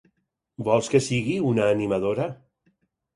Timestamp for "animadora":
1.73-2.27